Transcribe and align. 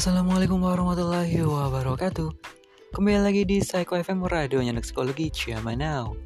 Assalamualaikum 0.00 0.64
warahmatullahi 0.64 1.44
wabarakatuh. 1.44 2.32
Kembali 2.96 3.20
lagi 3.20 3.44
di 3.44 3.60
Psycho 3.60 4.00
FM 4.00 4.24
Radio 4.32 4.64
Nyanak 4.64 4.88
Psikologi 4.88 5.28
Ciamanau 5.28 6.16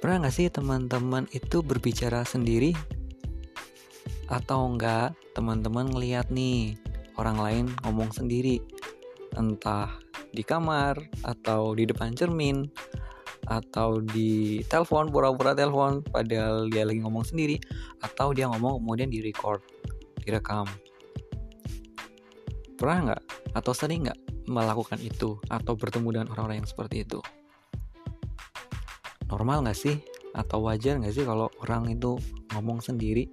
Pernah 0.00 0.24
gak 0.24 0.32
sih 0.32 0.48
teman-teman 0.48 1.28
itu 1.36 1.60
berbicara 1.60 2.24
sendiri? 2.24 2.72
Atau 4.24 4.72
enggak 4.72 5.12
teman-teman 5.36 5.92
ngeliat 5.92 6.32
nih 6.32 6.80
Orang 7.20 7.36
lain 7.36 7.68
ngomong 7.84 8.08
sendiri? 8.08 8.64
Entah 9.36 9.92
di 10.32 10.40
kamar 10.40 10.96
Atau 11.20 11.76
di 11.76 11.84
depan 11.84 12.16
cermin 12.16 12.72
atau 13.52 14.00
di 14.00 14.64
telepon 14.64 15.12
pura-pura 15.12 15.52
telepon 15.52 16.00
padahal 16.00 16.72
dia 16.72 16.88
lagi 16.88 17.04
ngomong 17.04 17.26
sendiri 17.26 17.58
atau 18.00 18.30
dia 18.30 18.46
ngomong 18.48 18.80
kemudian 18.80 19.10
di 19.10 19.18
record 19.18 19.60
direkam 20.22 20.64
Pernah 22.82 23.14
nggak 23.14 23.22
atau 23.54 23.70
sering 23.70 24.10
nggak 24.10 24.50
melakukan 24.50 24.98
itu 24.98 25.38
atau 25.46 25.78
bertemu 25.78 26.18
dengan 26.18 26.28
orang-orang 26.34 26.66
yang 26.66 26.70
seperti 26.74 27.06
itu? 27.06 27.22
Normal 29.30 29.62
nggak 29.62 29.78
sih? 29.78 30.02
Atau 30.34 30.66
wajar 30.66 30.98
nggak 30.98 31.14
sih 31.14 31.22
kalau 31.22 31.46
orang 31.62 31.94
itu 31.94 32.18
ngomong 32.50 32.82
sendiri? 32.82 33.30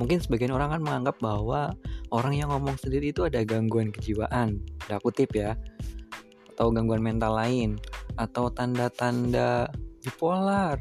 Mungkin 0.00 0.16
sebagian 0.24 0.56
orang 0.56 0.72
kan 0.72 0.80
menganggap 0.80 1.20
bahwa 1.20 1.76
orang 2.08 2.40
yang 2.40 2.48
ngomong 2.48 2.80
sendiri 2.80 3.12
itu 3.12 3.28
ada 3.28 3.44
gangguan 3.44 3.92
kejiwaan, 3.92 4.64
ada 4.88 4.96
kutip 4.96 5.36
ya, 5.36 5.60
atau 6.56 6.72
gangguan 6.72 7.04
mental 7.04 7.36
lain, 7.36 7.76
atau 8.16 8.48
tanda-tanda 8.48 9.68
bipolar, 10.00 10.80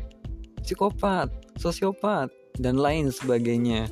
psikopat, 0.63 1.27
sosiopat, 1.59 2.31
dan 2.63 2.79
lain 2.79 3.11
sebagainya. 3.11 3.91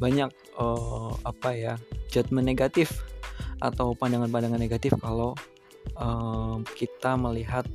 Banyak 0.00 0.30
uh, 0.56 1.12
apa 1.22 1.52
ya 1.52 1.74
judgement 2.08 2.48
negatif 2.48 3.04
atau 3.60 3.92
pandangan-pandangan 3.92 4.58
negatif 4.58 4.96
kalau 4.98 5.36
uh, 6.00 6.58
kita 6.74 7.14
melihat 7.20 7.68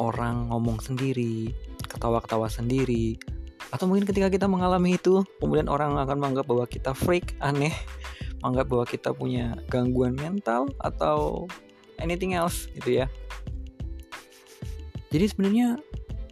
orang 0.00 0.48
ngomong 0.48 0.80
sendiri, 0.80 1.52
ketawa-ketawa 1.90 2.48
sendiri, 2.48 3.20
atau 3.68 3.84
mungkin 3.84 4.08
ketika 4.08 4.32
kita 4.32 4.48
mengalami 4.48 4.96
itu, 4.96 5.20
kemudian 5.42 5.68
orang 5.68 6.00
akan 6.00 6.16
menganggap 6.16 6.46
bahwa 6.48 6.64
kita 6.64 6.96
freak, 6.96 7.36
aneh, 7.44 7.74
menganggap 8.40 8.66
bahwa 8.72 8.84
kita 8.88 9.10
punya 9.12 9.46
gangguan 9.68 10.16
mental 10.16 10.72
atau 10.80 11.44
anything 12.00 12.32
else 12.32 12.70
gitu 12.72 13.04
ya. 13.04 13.06
Jadi 15.08 15.24
sebenarnya 15.28 15.80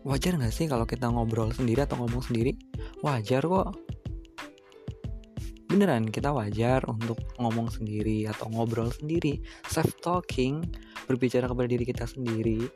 wajar 0.04 0.36
nggak 0.36 0.52
sih 0.52 0.68
kalau 0.68 0.84
kita 0.84 1.08
ngobrol 1.08 1.52
sendiri 1.52 1.84
atau 1.84 2.00
ngomong 2.00 2.24
sendiri? 2.24 2.56
Wajar 3.04 3.44
kok 3.44 3.85
beneran 5.66 6.06
kita 6.08 6.30
wajar 6.30 6.82
untuk 6.86 7.18
ngomong 7.42 7.68
sendiri 7.70 8.26
atau 8.30 8.46
ngobrol 8.50 8.90
sendiri. 8.90 9.42
Self 9.66 9.98
talking 9.98 10.62
berbicara 11.10 11.50
kepada 11.50 11.68
diri 11.68 11.84
kita 11.84 12.06
sendiri. 12.06 12.66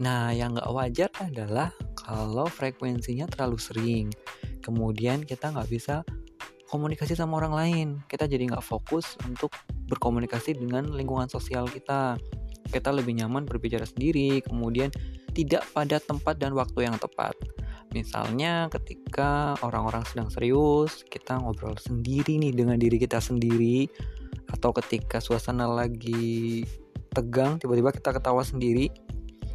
Nah 0.00 0.30
yang 0.30 0.56
nggak 0.56 0.70
wajar 0.70 1.10
adalah 1.18 1.74
kalau 1.98 2.46
frekuensinya 2.46 3.26
terlalu 3.26 3.58
sering. 3.58 4.06
Kemudian 4.62 5.26
kita 5.26 5.50
nggak 5.50 5.68
bisa 5.68 6.06
komunikasi 6.70 7.18
sama 7.18 7.42
orang 7.42 7.54
lain. 7.54 7.88
Kita 8.06 8.30
jadi 8.30 8.46
nggak 8.46 8.64
fokus 8.64 9.18
untuk 9.26 9.50
berkomunikasi 9.90 10.54
dengan 10.56 10.94
lingkungan 10.94 11.26
sosial 11.26 11.66
kita. 11.66 12.16
Kita 12.70 12.94
lebih 12.94 13.18
nyaman 13.18 13.50
berbicara 13.50 13.82
sendiri 13.82 14.38
kemudian 14.46 14.94
tidak 15.34 15.66
pada 15.74 15.98
tempat 15.98 16.38
dan 16.38 16.54
waktu 16.54 16.86
yang 16.86 16.94
tepat 16.98 17.34
Misalnya 17.90 18.70
ketika 18.70 19.58
orang-orang 19.66 20.06
sedang 20.06 20.30
serius, 20.30 21.02
kita 21.10 21.42
ngobrol 21.42 21.74
sendiri 21.74 22.38
nih 22.38 22.54
dengan 22.54 22.78
diri 22.78 23.02
kita 23.02 23.18
sendiri 23.18 23.90
atau 24.46 24.70
ketika 24.78 25.18
suasana 25.18 25.66
lagi 25.66 26.62
tegang, 27.10 27.58
tiba-tiba 27.58 27.90
kita 27.90 28.14
ketawa 28.14 28.46
sendiri 28.46 28.90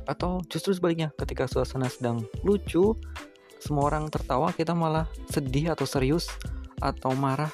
atau 0.05 0.43
justru 0.51 0.75
sebaliknya 0.75 1.15
ketika 1.15 1.47
suasana 1.47 1.87
sedang 1.87 2.27
lucu, 2.43 2.91
semua 3.63 3.87
orang 3.87 4.11
tertawa, 4.11 4.51
kita 4.51 4.75
malah 4.75 5.07
sedih 5.31 5.71
atau 5.71 5.87
serius 5.87 6.27
atau 6.83 7.15
marah 7.15 7.49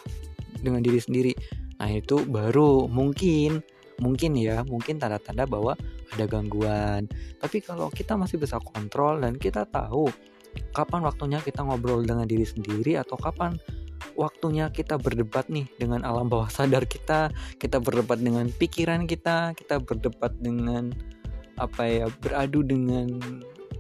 dengan 0.60 0.82
diri 0.82 0.98
sendiri. 0.98 1.34
Nah, 1.78 1.90
itu 1.94 2.26
baru 2.26 2.90
mungkin 2.90 3.62
mungkin 4.02 4.34
ya, 4.34 4.66
mungkin 4.66 4.98
tanda-tanda 4.98 5.46
bahwa 5.46 5.78
ada 6.12 6.26
gangguan. 6.26 7.06
Tapi 7.38 7.62
kalau 7.62 7.88
kita 7.94 8.18
masih 8.18 8.42
bisa 8.42 8.58
kontrol 8.60 9.22
dan 9.22 9.38
kita 9.38 9.64
tahu 9.70 10.10
kapan 10.72 11.04
waktunya 11.04 11.40
kita 11.44 11.64
ngobrol 11.64 12.04
dengan 12.04 12.26
diri 12.26 12.48
sendiri 12.48 13.00
atau 13.00 13.16
kapan 13.20 13.56
waktunya 14.16 14.68
kita 14.72 14.98
berdebat 14.98 15.48
nih 15.48 15.68
dengan 15.78 16.04
alam 16.04 16.28
bawah 16.28 16.50
sadar 16.50 16.84
kita, 16.86 17.30
kita 17.62 17.78
berdebat 17.78 18.20
dengan 18.20 18.50
pikiran 18.50 19.06
kita, 19.06 19.54
kita 19.56 19.80
berdebat 19.82 20.34
dengan 20.42 20.92
apa 21.62 21.86
ya, 21.86 22.06
beradu 22.22 22.66
dengan 22.66 23.22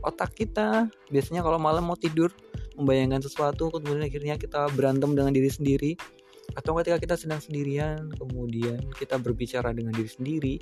otak 0.06 0.38
kita. 0.38 0.88
Biasanya 1.09 1.42
kalau 1.42 1.58
malam 1.58 1.90
mau 1.90 1.98
tidur 1.98 2.30
membayangkan 2.80 3.22
sesuatu 3.22 3.70
kemudian 3.70 4.08
akhirnya 4.08 4.36
kita 4.40 4.72
berantem 4.74 5.14
dengan 5.14 5.36
diri 5.36 5.52
sendiri 5.52 5.92
atau 6.58 6.76
ketika 6.80 6.98
kita 7.00 7.16
sedang 7.16 7.40
sendirian 7.40 8.12
kemudian 8.20 8.82
kita 9.00 9.16
berbicara 9.16 9.72
dengan 9.72 9.96
diri 9.96 10.12
sendiri 10.12 10.56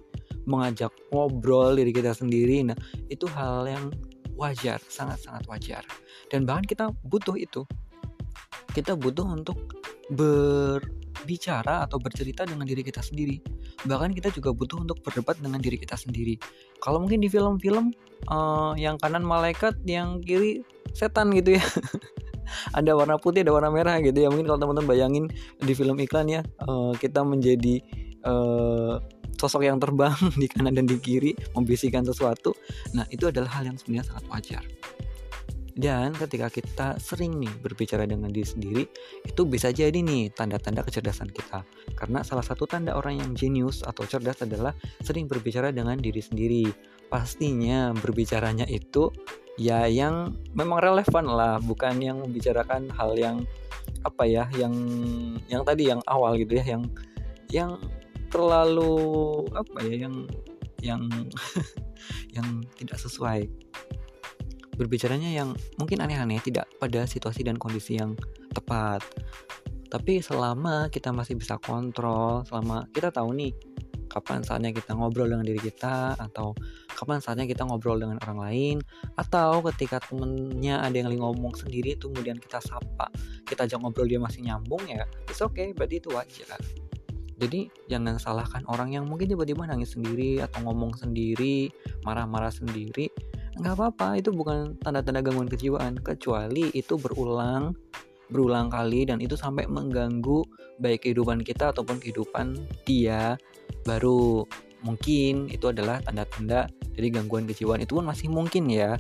mengajak 0.46 0.94
ngobrol 1.10 1.74
diri 1.74 1.90
kita 1.90 2.14
sendiri 2.14 2.62
nah 2.62 2.78
itu 3.10 3.26
hal 3.26 3.66
yang 3.66 3.90
wajar, 4.40 4.80
sangat-sangat 4.88 5.44
wajar. 5.52 5.84
Dan 6.32 6.48
bahkan 6.48 6.64
kita 6.64 6.86
butuh 7.04 7.36
itu. 7.36 7.68
Kita 8.72 8.96
butuh 8.96 9.28
untuk 9.28 9.60
berbicara 10.10 11.86
atau 11.86 12.00
bercerita 12.00 12.48
dengan 12.48 12.64
diri 12.64 12.82
kita 12.82 13.04
sendiri. 13.04 13.44
Bahkan 13.84 14.16
kita 14.16 14.32
juga 14.32 14.56
butuh 14.56 14.82
untuk 14.82 15.04
berdebat 15.04 15.38
dengan 15.44 15.60
diri 15.60 15.76
kita 15.76 16.00
sendiri. 16.00 16.40
Kalau 16.80 17.04
mungkin 17.04 17.20
di 17.20 17.30
film-film 17.30 17.92
uh, 18.32 18.74
yang 18.80 18.96
kanan 18.98 19.28
malaikat, 19.28 19.76
yang 19.84 20.24
kiri 20.24 20.64
setan 20.96 21.36
gitu 21.36 21.60
ya. 21.60 21.64
ada 22.80 22.98
warna 22.98 23.20
putih, 23.22 23.46
ada 23.46 23.54
warna 23.54 23.70
merah 23.70 24.02
gitu 24.02 24.18
ya. 24.18 24.32
Mungkin 24.32 24.48
kalau 24.50 24.60
teman-teman 24.64 24.88
bayangin 24.90 25.26
di 25.62 25.74
film 25.76 26.00
iklan 26.02 26.32
ya, 26.32 26.42
uh, 26.66 26.96
kita 26.98 27.22
menjadi 27.22 27.84
uh, 28.26 28.98
sosok 29.38 29.68
yang 29.68 29.78
terbang 29.78 30.16
di 30.42 30.48
kanan 30.50 30.74
dan 30.74 30.86
di 30.90 30.98
kiri 30.98 31.36
membisikkan 31.54 32.08
sesuatu. 32.08 32.56
Nah, 32.96 33.06
itu 33.14 33.30
adalah 33.30 33.52
hal 33.60 33.70
yang 33.70 33.78
sebenarnya 33.78 34.10
sangat 34.10 34.26
wajar. 34.32 34.64
Dan 35.80 36.12
ketika 36.12 36.52
kita 36.52 36.88
sering 37.00 37.40
nih 37.40 37.52
berbicara 37.64 38.04
dengan 38.04 38.28
diri 38.28 38.44
sendiri, 38.44 38.84
itu 39.24 39.42
bisa 39.48 39.72
jadi 39.72 39.96
nih 39.96 40.28
tanda-tanda 40.36 40.84
kecerdasan 40.84 41.32
kita. 41.32 41.64
Karena 41.96 42.20
salah 42.20 42.44
satu 42.44 42.68
tanda 42.68 43.00
orang 43.00 43.24
yang 43.24 43.32
jenius 43.32 43.80
atau 43.88 44.04
cerdas 44.04 44.44
adalah 44.44 44.76
sering 45.00 45.32
berbicara 45.32 45.72
dengan 45.72 45.96
diri 45.96 46.20
sendiri. 46.20 46.68
Pastinya 47.08 47.96
berbicaranya 47.96 48.68
itu 48.68 49.08
ya 49.56 49.88
yang 49.88 50.36
memang 50.52 50.84
relevan 50.84 51.26
lah, 51.32 51.64
bukan 51.64 51.96
yang 52.04 52.28
membicarakan 52.28 52.92
hal 52.92 53.16
yang 53.16 53.48
apa 54.04 54.28
ya, 54.28 54.52
yang 54.60 54.76
yang 55.48 55.64
tadi 55.64 55.88
yang 55.96 56.04
awal 56.12 56.36
gitu 56.36 56.60
ya, 56.60 56.76
yang 56.76 56.84
yang 57.56 57.80
terlalu 58.30 59.46
apa 59.52 59.78
ya 59.86 60.08
yang 60.08 60.16
yang 60.80 61.02
yang 62.36 62.48
tidak 62.80 62.98
sesuai. 63.02 63.50
Berbicaranya 64.80 65.28
yang 65.28 65.52
mungkin 65.76 66.00
aneh-aneh 66.00 66.40
tidak 66.40 66.72
pada 66.80 67.04
situasi 67.04 67.44
dan 67.44 67.60
kondisi 67.60 68.00
yang 68.00 68.16
tepat. 68.56 69.04
Tapi 69.90 70.24
selama 70.24 70.88
kita 70.88 71.12
masih 71.12 71.36
bisa 71.36 71.60
kontrol 71.60 72.46
selama 72.48 72.88
kita 72.94 73.12
tahu 73.12 73.34
nih 73.36 73.52
kapan 74.10 74.42
saatnya 74.42 74.74
kita 74.74 74.98
ngobrol 74.98 75.30
dengan 75.30 75.46
diri 75.46 75.62
kita 75.62 76.18
atau 76.18 76.58
kapan 76.98 77.22
saatnya 77.22 77.46
kita 77.46 77.64
ngobrol 77.64 78.02
dengan 78.02 78.18
orang 78.26 78.40
lain 78.42 78.78
atau 79.16 79.62
ketika 79.70 80.02
temennya 80.02 80.82
ada 80.82 80.98
yang 80.98 81.08
lagi 81.14 81.22
ngomong 81.22 81.54
sendiri 81.54 81.94
itu 81.96 82.10
kemudian 82.10 82.42
kita 82.42 82.58
sapa 82.58 83.14
kita 83.46 83.70
ajak 83.70 83.80
ngobrol 83.80 84.10
dia 84.10 84.18
masih 84.18 84.42
nyambung 84.42 84.82
ya 84.90 85.06
it's 85.30 85.40
okay 85.40 85.72
berarti 85.72 86.02
itu 86.02 86.10
wajar 86.10 86.58
jadi 87.40 87.72
jangan 87.88 88.20
salahkan 88.20 88.68
orang 88.68 88.92
yang 88.92 89.08
mungkin 89.08 89.32
tiba-tiba 89.32 89.64
nangis 89.64 89.96
sendiri 89.96 90.44
atau 90.44 90.68
ngomong 90.68 90.92
sendiri 91.00 91.72
marah-marah 92.04 92.52
sendiri 92.52 93.08
nggak 93.60 93.76
apa-apa. 93.76 94.08
Itu 94.18 94.32
bukan 94.32 94.80
tanda-tanda 94.80 95.20
gangguan 95.24 95.52
kejiwaan. 95.52 96.00
Kecuali 96.00 96.72
itu 96.72 96.96
berulang 96.96 97.76
berulang 98.30 98.70
kali 98.70 99.10
dan 99.10 99.18
itu 99.20 99.34
sampai 99.34 99.66
mengganggu 99.66 100.46
baik 100.78 101.08
kehidupan 101.08 101.42
kita 101.42 101.76
ataupun 101.76 102.00
kehidupan 102.00 102.56
dia 102.88 103.36
baru. 103.84 104.48
Mungkin 104.80 105.52
itu 105.52 105.66
adalah 105.68 106.00
tanda-tanda 106.00 106.72
dari 106.96 107.12
gangguan 107.12 107.44
kejiwaan. 107.44 107.84
Itu 107.84 108.00
pun 108.00 108.08
masih 108.08 108.32
mungkin 108.32 108.72
ya 108.72 108.96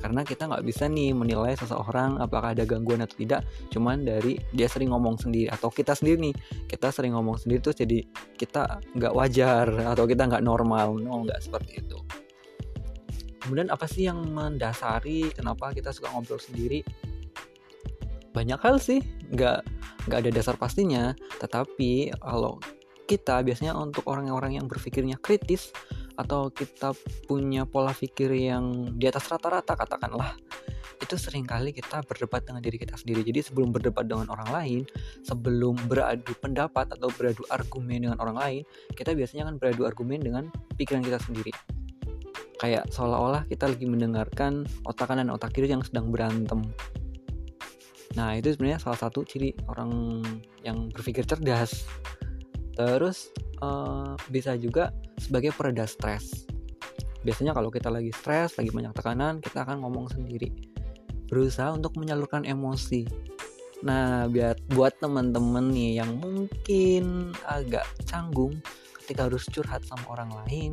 karena 0.00 0.24
kita 0.24 0.48
nggak 0.48 0.64
bisa 0.64 0.88
nih 0.88 1.12
menilai 1.12 1.52
seseorang 1.54 2.16
apakah 2.18 2.56
ada 2.56 2.64
gangguan 2.64 3.04
atau 3.04 3.20
tidak 3.20 3.44
cuman 3.68 4.02
dari 4.02 4.40
dia 4.56 4.66
sering 4.66 4.90
ngomong 4.90 5.20
sendiri 5.20 5.52
atau 5.52 5.68
kita 5.68 5.92
sendiri 5.92 6.32
nih 6.32 6.34
kita 6.66 6.88
sering 6.88 7.12
ngomong 7.12 7.36
sendiri 7.36 7.60
tuh 7.60 7.76
jadi 7.76 8.02
kita 8.34 8.80
nggak 8.96 9.12
wajar 9.12 9.68
atau 9.92 10.04
kita 10.08 10.24
nggak 10.26 10.42
normal 10.42 10.96
no 10.96 11.22
nggak 11.28 11.40
seperti 11.44 11.84
itu. 11.84 12.00
Kemudian 13.40 13.72
apa 13.72 13.88
sih 13.88 14.06
yang 14.06 14.20
mendasari 14.30 15.32
kenapa 15.32 15.72
kita 15.72 15.90
suka 15.90 16.12
ngobrol 16.12 16.38
sendiri? 16.38 16.84
Banyak 18.30 18.60
hal 18.62 18.78
sih 18.78 19.02
nggak 19.32 19.66
nggak 20.06 20.18
ada 20.26 20.30
dasar 20.32 20.54
pastinya 20.56 21.12
tetapi 21.42 22.14
kalau 22.20 22.56
kita 23.10 23.42
biasanya 23.42 23.74
untuk 23.74 24.06
orang-orang 24.06 24.62
yang 24.62 24.70
berpikirnya 24.70 25.18
kritis 25.18 25.74
atau 26.20 26.52
kita 26.52 26.92
punya 27.24 27.64
pola 27.64 27.96
pikir 27.96 28.28
yang 28.36 28.92
di 29.00 29.08
atas 29.08 29.24
rata-rata 29.32 29.72
katakanlah 29.72 30.36
itu 31.00 31.16
sering 31.16 31.48
kali 31.48 31.72
kita 31.72 32.04
berdebat 32.04 32.44
dengan 32.44 32.60
diri 32.60 32.76
kita 32.76 32.92
sendiri. 32.92 33.24
Jadi 33.24 33.40
sebelum 33.40 33.72
berdebat 33.72 34.04
dengan 34.04 34.28
orang 34.28 34.52
lain 34.52 34.80
sebelum 35.24 35.80
beradu 35.88 36.36
pendapat 36.36 36.92
atau 36.92 37.08
beradu 37.16 37.40
argumen 37.48 38.04
dengan 38.04 38.20
orang 38.20 38.36
lain 38.36 38.62
kita 38.92 39.16
biasanya 39.16 39.48
akan 39.48 39.56
beradu 39.56 39.88
argumen 39.88 40.20
dengan 40.20 40.44
pikiran 40.76 41.00
kita 41.00 41.16
sendiri. 41.24 41.56
Kayak 42.60 42.92
seolah-olah 42.92 43.48
kita 43.48 43.72
lagi 43.72 43.88
mendengarkan 43.88 44.68
otak 44.84 45.08
kanan 45.08 45.32
dan 45.32 45.40
otak 45.40 45.56
kiri 45.56 45.72
yang 45.72 45.80
sedang 45.80 46.12
berantem. 46.12 46.60
Nah 48.20 48.36
itu 48.36 48.52
sebenarnya 48.52 48.76
salah 48.76 49.00
satu 49.00 49.24
ciri 49.24 49.56
orang 49.72 50.20
yang 50.60 50.92
berpikir 50.92 51.24
cerdas 51.24 51.88
terus 52.80 53.28
uh, 53.60 54.16
bisa 54.32 54.56
juga 54.56 54.88
sebagai 55.20 55.52
pereda 55.52 55.84
stres. 55.84 56.48
Biasanya 57.20 57.52
kalau 57.52 57.68
kita 57.68 57.92
lagi 57.92 58.08
stres 58.16 58.56
lagi 58.56 58.72
banyak 58.72 58.96
tekanan 58.96 59.44
kita 59.44 59.68
akan 59.68 59.84
ngomong 59.84 60.08
sendiri. 60.08 60.48
Berusaha 61.28 61.76
untuk 61.76 62.00
menyalurkan 62.00 62.48
emosi. 62.48 63.04
Nah 63.84 64.24
biar 64.32 64.56
buat 64.72 64.96
teman-teman 64.96 65.68
nih 65.68 66.00
yang 66.00 66.16
mungkin 66.16 67.36
agak 67.44 67.84
canggung 68.08 68.56
ketika 69.04 69.28
harus 69.28 69.44
curhat 69.52 69.84
sama 69.84 70.16
orang 70.16 70.30
lain 70.44 70.72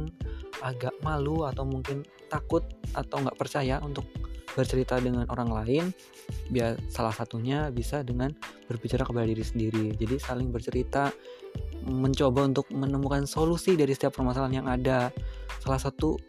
agak 0.64 0.96
malu 1.04 1.44
atau 1.44 1.68
mungkin 1.68 2.08
takut 2.32 2.64
atau 2.96 3.22
nggak 3.24 3.38
percaya 3.38 3.84
untuk 3.84 4.08
bercerita 4.58 4.98
dengan 4.98 5.30
orang 5.30 5.54
lain 5.54 5.86
biar 6.50 6.82
salah 6.90 7.14
satunya 7.14 7.70
bisa 7.70 8.02
dengan 8.02 8.34
berbicara 8.66 9.06
kepada 9.06 9.30
diri 9.30 9.46
sendiri. 9.46 9.94
Jadi 9.94 10.18
saling 10.18 10.50
bercerita 10.50 11.14
mencoba 11.88 12.46
untuk 12.46 12.68
menemukan 12.70 13.24
solusi 13.24 13.80
dari 13.80 13.96
setiap 13.96 14.20
permasalahan 14.20 14.64
yang 14.64 14.68
ada. 14.68 15.10
Salah 15.64 15.80
satu 15.80 16.20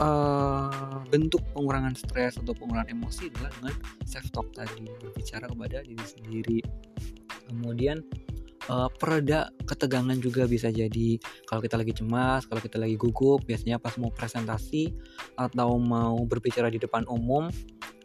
uh, 0.00 1.04
bentuk 1.12 1.44
pengurangan 1.52 1.94
stres 1.94 2.40
atau 2.40 2.56
pengurangan 2.56 2.90
emosi 2.90 3.30
adalah 3.30 3.50
dengan 3.60 3.74
self 4.08 4.26
talk 4.32 4.48
tadi 4.56 4.88
berbicara 5.04 5.46
kepada 5.46 5.84
diri 5.84 6.06
sendiri. 6.06 6.58
Kemudian 7.46 8.02
uh, 8.72 8.90
pereda 8.90 9.52
ketegangan 9.68 10.18
juga 10.18 10.48
bisa 10.48 10.72
jadi. 10.72 11.20
Kalau 11.46 11.60
kita 11.62 11.76
lagi 11.78 11.92
cemas 11.94 12.48
kalau 12.48 12.58
kita 12.58 12.80
lagi 12.80 12.96
gugup 12.98 13.44
biasanya 13.46 13.78
pas 13.78 13.94
mau 14.00 14.10
presentasi 14.10 14.90
atau 15.36 15.76
mau 15.76 16.16
berbicara 16.24 16.72
di 16.72 16.80
depan 16.80 17.04
umum 17.06 17.48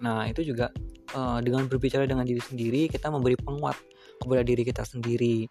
nah 0.02 0.26
itu 0.26 0.42
juga 0.42 0.74
uh, 1.14 1.38
dengan 1.46 1.70
berbicara 1.70 2.10
dengan 2.10 2.26
diri 2.26 2.42
sendiri 2.42 2.90
kita 2.90 3.14
memberi 3.14 3.38
penguat 3.38 3.78
kepada 4.18 4.42
diri 4.42 4.66
kita 4.66 4.82
sendiri 4.82 5.46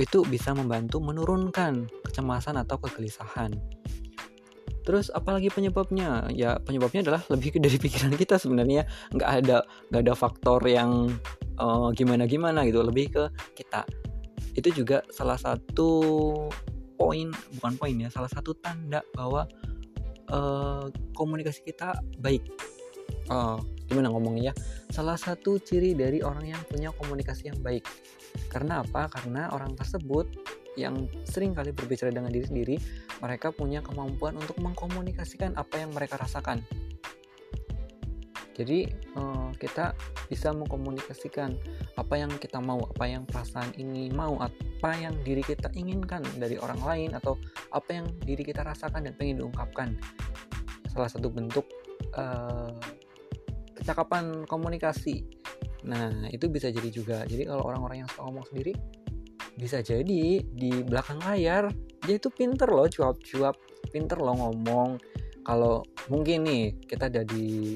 itu 0.00 0.24
bisa 0.24 0.56
membantu 0.56 0.96
menurunkan 1.04 1.84
kecemasan 2.08 2.56
atau 2.56 2.80
kegelisahan. 2.80 3.52
Terus 4.80 5.12
apalagi 5.12 5.52
penyebabnya? 5.52 6.24
Ya 6.32 6.56
penyebabnya 6.56 7.04
adalah 7.04 7.22
lebih 7.28 7.52
dari 7.60 7.76
pikiran 7.76 8.16
kita 8.16 8.40
sebenarnya. 8.40 8.88
Nggak 9.12 9.30
ada 9.44 9.58
nggak 9.92 10.02
ada 10.08 10.14
faktor 10.16 10.64
yang 10.64 11.12
uh, 11.60 11.92
gimana 11.92 12.24
gimana 12.24 12.64
gitu. 12.64 12.80
Lebih 12.80 13.06
ke 13.12 13.24
kita. 13.54 13.84
Itu 14.56 14.72
juga 14.72 15.04
salah 15.12 15.36
satu 15.36 15.92
poin 17.00 17.32
bukan 17.56 17.72
poin 17.80 17.96
ya 17.96 18.12
salah 18.12 18.28
satu 18.28 18.52
tanda 18.60 19.00
bahwa 19.16 19.48
uh, 20.28 20.84
komunikasi 21.16 21.64
kita 21.64 21.96
baik 22.20 22.44
uh, 23.28 23.58
gimana 23.90 24.08
ngomongnya 24.10 24.50
ya? 24.50 24.54
Salah 24.90 25.18
satu 25.18 25.58
ciri 25.58 25.94
dari 25.98 26.22
orang 26.22 26.46
yang 26.46 26.62
punya 26.66 26.94
komunikasi 26.94 27.50
yang 27.50 27.58
baik. 27.60 27.86
Karena 28.46 28.82
apa? 28.82 29.10
Karena 29.10 29.50
orang 29.50 29.74
tersebut 29.74 30.30
yang 30.78 31.10
sering 31.26 31.50
kali 31.50 31.74
berbicara 31.74 32.14
dengan 32.14 32.30
diri 32.30 32.46
sendiri 32.46 32.76
mereka 33.18 33.50
punya 33.50 33.82
kemampuan 33.82 34.38
untuk 34.38 34.54
mengkomunikasikan 34.62 35.58
apa 35.58 35.82
yang 35.82 35.90
mereka 35.90 36.16
rasakan. 36.16 36.62
Jadi 38.60 38.92
uh, 39.16 39.56
kita 39.56 39.96
bisa 40.28 40.52
mengkomunikasikan 40.52 41.56
apa 41.96 42.14
yang 42.20 42.28
kita 42.36 42.60
mau, 42.60 42.76
apa 42.92 43.08
yang 43.08 43.24
perasaan 43.24 43.72
ini 43.80 44.12
mau, 44.12 44.36
apa 44.36 44.90
yang 45.00 45.16
diri 45.24 45.40
kita 45.40 45.72
inginkan 45.72 46.20
dari 46.36 46.60
orang 46.60 46.76
lain 46.84 47.10
atau 47.16 47.40
apa 47.72 47.88
yang 47.88 48.06
diri 48.20 48.44
kita 48.44 48.60
rasakan 48.60 49.08
dan 49.08 49.16
pengen 49.16 49.40
diungkapkan. 49.40 49.96
Salah 50.92 51.08
satu 51.08 51.32
bentuk 51.32 51.64
uh, 52.20 52.68
kecakapan 53.90 54.46
komunikasi. 54.46 55.26
Nah, 55.90 56.30
itu 56.30 56.46
bisa 56.46 56.70
jadi 56.70 56.86
juga. 56.94 57.26
Jadi 57.26 57.42
kalau 57.50 57.66
orang-orang 57.66 58.06
yang 58.06 58.08
suka 58.14 58.22
ngomong 58.30 58.46
sendiri 58.46 58.78
bisa 59.58 59.82
jadi 59.82 60.40
di 60.46 60.70
belakang 60.86 61.18
layar 61.26 61.68
dia 62.06 62.16
itu 62.16 62.30
pinter 62.30 62.70
loh 62.70 62.86
cuap-cuap, 62.86 63.58
pinter 63.92 64.16
loh 64.16 64.32
ngomong, 64.32 64.96
kalau 65.42 65.82
mungkin 66.06 66.46
nih 66.46 66.64
kita 66.86 67.10
ada 67.10 67.26
di 67.26 67.74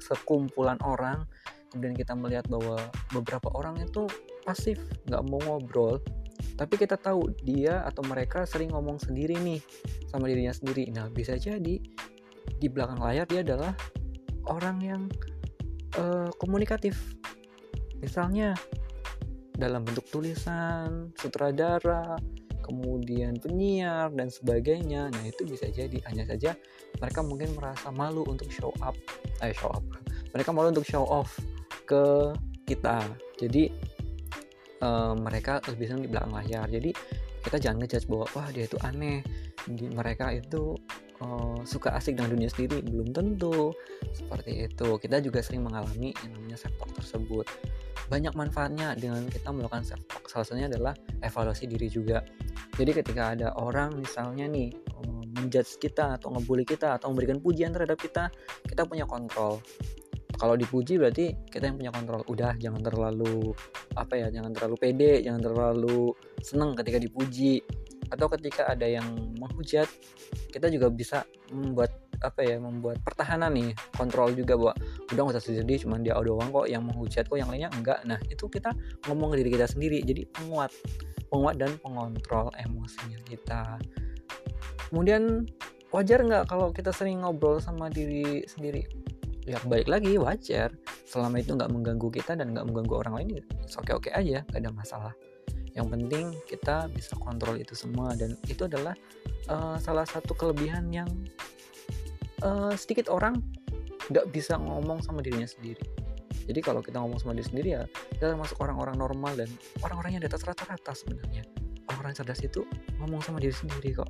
sekumpulan 0.00 0.80
orang 0.80 1.26
kemudian 1.70 1.94
kita 1.94 2.14
melihat 2.14 2.46
bahwa 2.46 2.78
beberapa 3.10 3.50
orang 3.52 3.82
itu 3.82 4.06
pasif 4.46 4.78
nggak 5.10 5.22
mau 5.26 5.42
ngobrol 5.42 5.98
tapi 6.54 6.78
kita 6.78 6.94
tahu 6.94 7.34
dia 7.42 7.82
atau 7.82 8.06
mereka 8.06 8.46
sering 8.46 8.70
ngomong 8.70 9.02
sendiri 9.02 9.34
nih 9.42 9.58
sama 10.06 10.30
dirinya 10.30 10.54
sendiri 10.54 10.86
nah 10.94 11.10
bisa 11.10 11.34
jadi 11.34 11.82
di 12.62 12.68
belakang 12.70 13.02
layar 13.02 13.26
dia 13.26 13.42
adalah 13.42 13.74
orang 14.46 14.78
yang 14.80 15.02
uh, 15.98 16.30
komunikatif 16.38 16.98
misalnya 18.02 18.54
dalam 19.54 19.86
bentuk 19.86 20.04
tulisan 20.10 21.14
sutradara 21.16 22.18
kemudian 22.64 23.36
penyiar 23.36 24.08
dan 24.16 24.32
sebagainya. 24.32 25.12
Nah, 25.12 25.24
itu 25.28 25.44
bisa 25.44 25.68
jadi 25.68 26.00
hanya 26.08 26.24
saja 26.24 26.56
mereka 26.96 27.20
mungkin 27.20 27.52
merasa 27.52 27.92
malu 27.92 28.24
untuk 28.24 28.48
show 28.48 28.72
up, 28.80 28.96
eh 29.44 29.52
show 29.52 29.68
up. 29.68 29.84
Mereka 30.32 30.50
malu 30.50 30.72
untuk 30.72 30.88
show 30.88 31.04
off 31.04 31.36
ke 31.84 32.32
kita. 32.64 33.04
Jadi 33.38 33.68
uh, 34.80 35.14
mereka 35.14 35.60
lebih 35.68 35.86
senang 35.86 36.02
di 36.08 36.10
belakang 36.10 36.32
layar. 36.32 36.66
Jadi 36.66 36.90
kita 37.44 37.56
jangan 37.60 37.84
ngejudge 37.84 38.08
bahwa 38.08 38.26
wah 38.32 38.48
dia 38.50 38.64
itu 38.64 38.78
aneh. 38.80 39.20
Di, 39.64 39.88
mereka 39.92 40.32
itu 40.32 40.76
uh, 41.20 41.60
suka 41.68 41.92
asik 41.96 42.16
dengan 42.16 42.32
dunia 42.34 42.48
sendiri. 42.48 42.80
Belum 42.80 43.12
tentu 43.12 43.70
seperti 44.16 44.64
itu. 44.64 44.88
Kita 44.96 45.20
juga 45.20 45.44
sering 45.44 45.62
mengalami 45.62 46.16
yang 46.24 46.32
namanya 46.40 46.58
sektor 46.58 46.88
tersebut. 46.96 47.44
Banyak 48.08 48.32
manfaatnya 48.32 48.96
dengan 48.96 49.28
kita 49.28 49.52
melakukan 49.52 49.84
self 49.84 50.04
talk 50.08 50.28
salah 50.28 50.44
satunya 50.44 50.68
adalah 50.68 50.96
evaluasi 51.20 51.68
diri 51.68 51.88
juga. 51.92 52.24
Jadi 52.74 52.90
ketika 52.90 53.36
ada 53.36 53.52
orang 53.60 54.00
misalnya 54.00 54.48
nih 54.48 54.72
eh, 54.72 55.24
menjudge 55.36 55.78
kita 55.80 56.16
atau 56.20 56.32
ngebully 56.32 56.64
kita 56.64 56.96
atau 56.96 57.12
memberikan 57.12 57.38
pujian 57.42 57.74
terhadap 57.74 57.98
kita 57.98 58.30
kita 58.64 58.86
punya 58.86 59.04
kontrol 59.04 59.58
kalau 60.34 60.58
dipuji 60.58 60.98
berarti 60.98 61.34
kita 61.46 61.70
yang 61.70 61.76
punya 61.78 61.92
kontrol. 61.94 62.22
Udah 62.26 62.52
jangan 62.58 62.82
terlalu 62.82 63.54
apa 63.94 64.14
ya 64.18 64.26
jangan 64.34 64.50
terlalu 64.50 64.76
pede 64.78 65.22
jangan 65.22 65.40
terlalu 65.42 66.12
seneng 66.42 66.74
ketika 66.78 66.98
dipuji. 66.98 67.62
Atau 68.12 68.28
ketika 68.30 68.68
ada 68.68 68.84
yang 68.84 69.06
menghujat 69.40 69.88
kita 70.52 70.70
juga 70.70 70.92
bisa 70.92 71.24
membuat 71.50 71.90
apa 72.22 72.40
ya 72.46 72.56
membuat 72.56 73.02
pertahanan 73.02 73.52
nih 73.52 73.74
kontrol 73.96 74.30
juga 74.32 74.54
bahwa 74.54 74.74
udah 75.12 75.20
nggak 75.28 75.34
usah 75.36 75.44
sedih 75.44 75.78
cuman 75.82 76.00
dia 76.00 76.14
doang 76.16 76.48
kok 76.48 76.66
yang 76.70 76.82
menghujat 76.86 77.24
kok 77.26 77.38
yang 77.38 77.50
lainnya 77.50 77.72
enggak. 77.74 78.00
Nah 78.06 78.20
itu 78.28 78.46
kita 78.46 78.70
ngomong 79.08 79.34
ke 79.34 79.44
diri 79.44 79.50
kita 79.56 79.66
sendiri. 79.68 79.98
Jadi 80.04 80.22
penguat 80.30 80.70
penguat 81.32 81.56
dan 81.58 81.74
pengontrol 81.82 82.52
emosinya 82.60 83.18
kita. 83.26 83.80
Kemudian 84.92 85.48
wajar 85.90 86.22
nggak 86.22 86.44
kalau 86.50 86.70
kita 86.74 86.90
sering 86.90 87.22
ngobrol 87.22 87.58
sama 87.62 87.86
diri 87.86 88.42
sendiri 88.50 88.82
ya 89.44 89.60
baik 89.68 89.88
lagi 89.88 90.16
wajar. 90.16 90.72
Selama 91.04 91.40
itu 91.40 91.52
nggak 91.52 91.70
mengganggu 91.70 92.08
kita 92.08 92.36
dan 92.36 92.52
nggak 92.56 92.64
mengganggu 92.68 92.94
orang 93.06 93.14
lain 93.20 93.28
oke 93.64 93.92
oke 93.92 94.08
aja 94.12 94.44
nggak 94.50 94.60
ada 94.60 94.72
masalah. 94.72 95.14
Yang 95.74 95.86
penting 95.90 96.24
kita 96.48 96.88
bisa 96.90 97.18
kontrol 97.18 97.58
itu 97.58 97.74
semua 97.76 98.14
dan 98.16 98.38
itu 98.48 98.64
adalah 98.64 98.94
uh, 99.50 99.76
salah 99.76 100.06
satu 100.06 100.32
kelebihan 100.32 100.88
yang 100.88 101.08
uh, 102.46 102.72
sedikit 102.78 103.10
orang 103.12 103.42
nggak 104.08 104.30
bisa 104.32 104.56
ngomong 104.56 105.00
sama 105.04 105.20
dirinya 105.20 105.48
sendiri. 105.48 105.82
Jadi 106.44 106.60
kalau 106.60 106.84
kita 106.84 107.00
ngomong 107.00 107.18
sama 107.20 107.32
diri 107.32 107.46
sendiri 107.48 107.68
ya 107.80 107.82
kita 108.16 108.36
termasuk 108.36 108.60
orang-orang 108.60 109.00
normal 109.00 109.32
dan 109.32 109.48
orang-orang 109.80 110.18
yang 110.18 110.22
di 110.24 110.28
atas 110.28 110.44
rata-rata 110.44 110.92
sebenarnya. 110.92 111.44
Orang-orang 111.88 112.16
cerdas 112.16 112.40
itu 112.40 112.64
ngomong 113.00 113.20
sama 113.20 113.40
diri 113.40 113.52
sendiri 113.52 113.96
kok. 113.96 114.08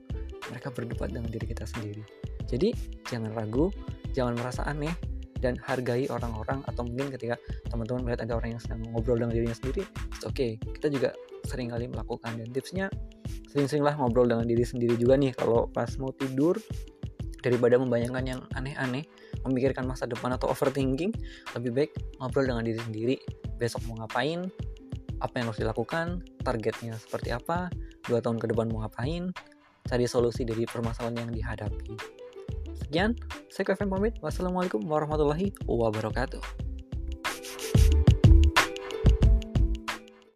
Mereka 0.50 0.70
berdebat 0.74 1.10
dengan 1.10 1.30
diri 1.30 1.46
kita 1.46 1.64
sendiri. 1.66 2.02
Jadi 2.44 2.70
jangan 3.08 3.32
ragu 3.32 3.72
jangan 4.14 4.36
merasa 4.38 4.62
aneh 4.68 5.13
dan 5.44 5.60
hargai 5.60 6.08
orang-orang 6.08 6.64
atau 6.64 6.88
mungkin 6.88 7.12
ketika 7.12 7.36
teman-teman 7.68 8.08
melihat 8.08 8.24
ada 8.24 8.40
orang 8.40 8.56
yang 8.56 8.62
sedang 8.64 8.80
ngobrol 8.88 9.20
dengan 9.20 9.36
dirinya 9.36 9.56
sendiri 9.56 9.84
oke 10.24 10.32
okay. 10.32 10.56
Kita 10.56 10.88
juga 10.88 11.12
sering 11.44 11.72
kali 11.72 11.88
melakukan 11.88 12.40
dan 12.40 12.48
tipsnya 12.52 12.86
sering-seringlah 13.52 13.96
ngobrol 14.00 14.26
dengan 14.28 14.44
diri 14.48 14.64
sendiri 14.64 14.96
juga 14.96 15.14
nih. 15.16 15.36
Kalau 15.36 15.68
pas 15.68 15.88
mau 16.00 16.10
tidur 16.12 16.56
daripada 17.44 17.76
membayangkan 17.76 18.24
yang 18.24 18.40
aneh-aneh 18.56 19.04
memikirkan 19.44 19.84
masa 19.84 20.08
depan 20.08 20.32
atau 20.32 20.48
overthinking 20.48 21.12
lebih 21.56 21.70
baik 21.72 21.90
ngobrol 22.20 22.48
dengan 22.48 22.64
diri 22.64 22.80
sendiri. 22.80 23.16
Besok 23.60 23.84
mau 23.88 24.02
ngapain, 24.02 24.48
apa 25.20 25.34
yang 25.38 25.46
harus 25.52 25.60
dilakukan, 25.60 26.06
targetnya 26.42 26.96
seperti 26.98 27.30
apa, 27.30 27.68
dua 28.08 28.18
tahun 28.24 28.40
ke 28.40 28.50
depan 28.50 28.68
mau 28.72 28.82
ngapain, 28.82 29.30
cari 29.86 30.04
solusi 30.08 30.42
dari 30.42 30.66
permasalahan 30.66 31.28
yang 31.28 31.30
dihadapi. 31.30 32.23
Sekian, 32.74 33.14
saya 33.48 33.64
Kevin 33.70 33.90
pamit. 33.90 34.14
Wassalamualaikum 34.18 34.82
warahmatullahi 34.84 35.54
wabarakatuh. 35.66 36.73